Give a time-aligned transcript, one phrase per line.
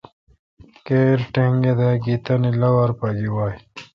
[0.85, 3.53] کییر ٹنگ داگی تانی لاوار پا گی واں۔